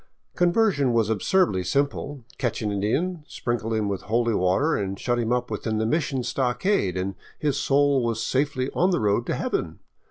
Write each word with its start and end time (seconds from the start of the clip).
Conversion 0.35 0.93
was 0.93 1.11
absurdly 1.11 1.63
simple. 1.63 2.23
Catch 2.39 2.63
an 2.63 2.71
Indian, 2.71 3.23
sprinkle 3.27 3.71
him 3.71 3.87
with 3.87 4.01
holy 4.09 4.33
water, 4.33 4.75
and 4.75 4.97
shut 4.99 5.19
him 5.19 5.31
up 5.31 5.51
within 5.51 5.77
the 5.77 5.85
mission 5.85 6.23
stockade, 6.23 6.97
and 6.97 7.13
his 7.37 7.55
soul 7.59 8.03
was 8.03 8.19
safely 8.25 8.71
on 8.73 8.89
the 8.89 8.99
road 8.99 9.27
to 9.27 9.35
heaven. 9.35 9.77